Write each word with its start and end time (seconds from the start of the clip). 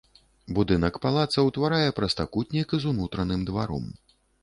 Будынак 0.59 0.97
палаца 1.03 1.45
ўтварае 1.49 1.89
прастакутнік 2.01 2.67
з 2.81 2.93
унутраным 2.97 3.49
дваром. 3.53 3.91